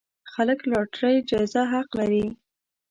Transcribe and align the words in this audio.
خلک 0.33 0.59
لاټرۍ 0.71 1.15
جايزه 1.29 1.61
حق 1.71 1.89
لري. 1.99 2.25